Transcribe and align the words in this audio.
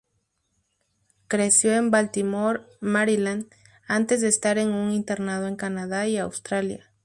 Creció 1.27 1.73
en 1.75 1.91
Baltimore, 1.91 2.61
Maryland, 2.79 3.45
antes 3.87 4.19
de 4.21 4.29
estar 4.29 4.57
en 4.57 4.69
un 4.69 4.91
internado 4.93 5.45
en 5.45 5.55
Canadá 5.57 6.07
y 6.07 6.17
Australia. 6.17 6.89